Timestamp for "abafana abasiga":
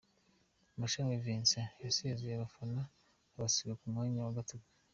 2.35-3.73